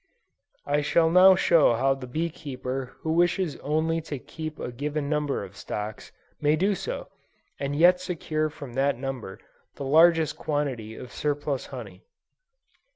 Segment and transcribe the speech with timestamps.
[0.65, 5.09] I shall now show how the bee keeper who wishes only to keep a given
[5.11, 7.07] number of stocks, may do so,
[7.59, 9.37] and yet secure from that number
[9.75, 12.01] the largest quantity of surplus honey.